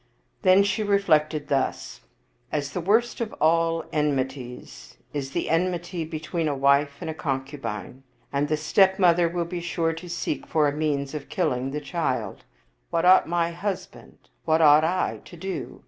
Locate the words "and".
7.01-7.09, 8.33-8.47